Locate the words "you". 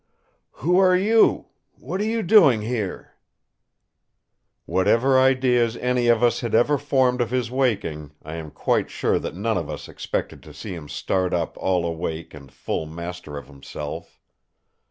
0.97-1.49, 2.05-2.23